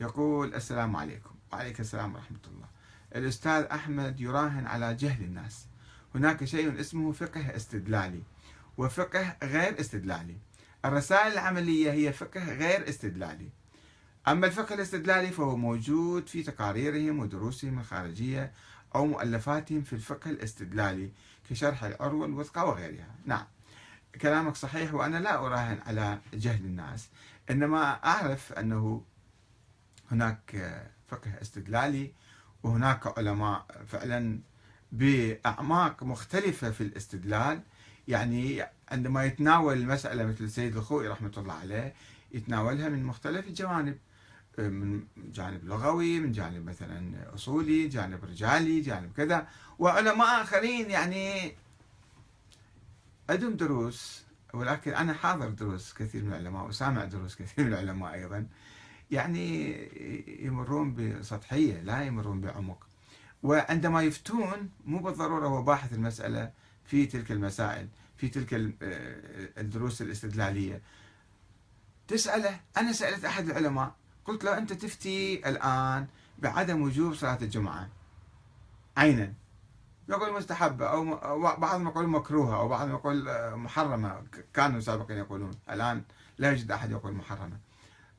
[0.00, 1.34] يقول السلام عليكم.
[1.52, 2.66] وعليك السلام ورحمة الله.
[3.16, 5.66] الأستاذ أحمد يراهن على جهل الناس.
[6.14, 8.22] هناك شيء اسمه فقه استدلالي.
[8.78, 10.36] وفقه غير استدلالي.
[10.84, 13.48] الرسائل العملية هي فقه غير استدلالي.
[14.28, 18.52] أما الفقه الاستدلالي فهو موجود في تقاريرهم ودروسهم الخارجية
[18.94, 21.12] أو مؤلفاتهم في الفقه الاستدلالي
[21.50, 23.14] كشرح العروة الوثقى وغيرها.
[23.24, 23.46] نعم.
[24.20, 27.08] كلامك صحيح وأنا لا أراهن على جهل الناس.
[27.50, 29.02] إنما أعرف أنه
[30.10, 32.12] هناك فقه استدلالي
[32.62, 34.38] وهناك علماء فعلا
[34.92, 37.62] بأعماق مختلفة في الاستدلال.
[38.08, 41.94] يعني عندما يتناول المسألة مثل السيد الخوئي رحمة الله عليه
[42.32, 43.98] يتناولها من مختلف الجوانب.
[44.58, 49.48] من جانب لغوي من جانب مثلا أصولي جانب رجالي جانب كذا.
[49.78, 51.54] وعلماء آخرين يعني
[53.30, 54.22] عندهم دروس
[54.54, 58.46] ولكن أنا حاضر دروس كثير من العلماء وسامع دروس كثير من العلماء أيضا.
[59.10, 59.76] يعني
[60.44, 62.86] يمرون بسطحية لا يمرون بعمق.
[63.42, 66.52] وعندما يفتون مو بالضرورة هو باحث المسألة
[66.84, 68.48] في تلك المسائل في تلك
[69.58, 70.82] الدروس الاستدلالية.
[72.08, 76.06] تسأله أنا سألت أحد العلماء قلت له أنت تفتي الآن
[76.38, 77.88] بعدم وجوب صلاة الجمعة.
[78.96, 79.32] عينا
[80.08, 81.04] يقول مستحبة أو
[81.56, 83.24] بعضهم يقول مكروهة أو بعضهم يقول
[83.56, 84.22] محرمة.
[84.54, 86.02] كانوا سابقا يقولون الآن
[86.38, 87.58] لا يوجد أحد يقول محرمة.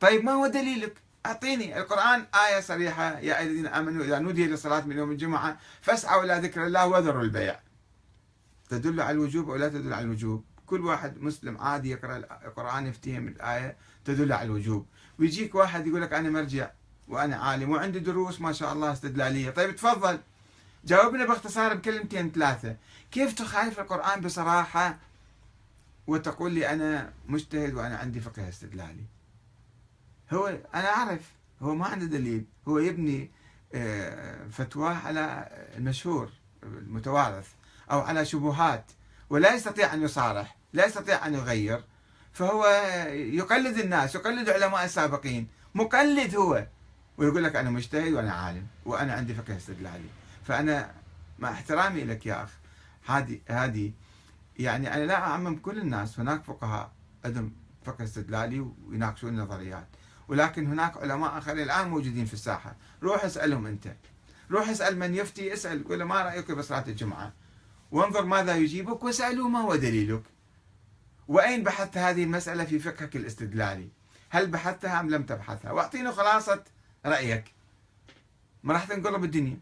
[0.00, 0.94] طيب ما هو دليلك؟
[1.26, 3.18] أعطيني القرآن آية صريحة.
[3.18, 7.22] يا أيها الذين آمنوا إذا نودي للصلاة من يوم الجمعة فاسعوا إلى ذكر الله وذروا
[7.22, 7.60] البيع.
[8.68, 13.28] تدل على الوجوب أو لا تدل على الوجوب؟ كل واحد مسلم عادي يقرأ القرآن يفتهم
[13.28, 14.86] الآية تدل على الوجوب.
[15.18, 16.70] ويجيك واحد يقول لك أنا مرجع
[17.08, 19.50] وأنا عالم وعندي دروس ما شاء الله استدلالية.
[19.50, 20.18] طيب تفضل.
[20.84, 22.76] جاوبنا باختصار بكلمتين ثلاثة.
[23.10, 24.98] كيف تخالف القرآن بصراحة
[26.06, 29.04] وتقول لي أنا مجتهد وأنا عندي فقه استدلالي؟
[30.32, 33.30] هو أنا أعرف هو ما عنده دليل هو يبني
[33.74, 36.30] آه، فتواه على المشهور
[36.62, 37.48] المتوارث
[37.90, 38.84] أو على شبهات
[39.30, 41.84] ولا يستطيع أن يصارح لا يستطيع أن يغير.
[42.32, 42.66] فهو
[43.12, 46.66] يقلد الناس يقلد علماء السابقين مقلد هو
[47.18, 50.08] ويقول لك أنا مجتهد وأنا عالم وأنا عندي فقه استدلالي
[50.44, 50.94] فأنا
[51.38, 52.50] مع احترامي لك يا أخ
[53.06, 53.92] هذه هذه
[54.58, 56.92] يعني أنا لا أعمم كل الناس هناك فقهاء
[57.24, 57.52] عندهم
[57.84, 59.86] فقه استدلالي ويناقشون النظريات.
[60.28, 62.76] ولكن هناك علماء آخرين الآن موجودين في الساحة.
[63.02, 63.88] روح اسألهم أنت.
[64.50, 67.32] روح اسأل من يفتي اسأل قول ما رأيك بصلاة الجمعة؟
[67.90, 70.22] وانظر ماذا يجيبك واسألوا ما هو دليلك.
[71.28, 73.88] وأين بحثت هذه المسألة في فقهك الاستدلالي؟
[74.30, 76.64] هل بحثتها أم لم تبحثها؟ واعطيني خلاصة
[77.06, 77.44] رأيك.
[78.62, 79.58] ما راح تنقلب الدنيا.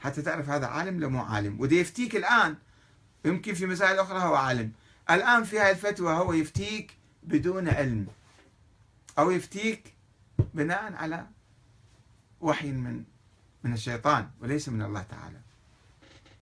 [0.00, 1.60] حتى تعرف هذا عالم ولا مو عالم.
[1.60, 2.56] وده يفتيك الآن.
[3.24, 4.72] يمكن في مسائل أخرى هو عالم.
[5.10, 8.06] الآن في هذه الفتوى هو يفتيك بدون علم.
[9.18, 9.94] أو يفتيك
[10.54, 11.26] بناء على
[12.40, 13.04] وحي من
[13.64, 15.40] من الشيطان وليس من الله تعالى.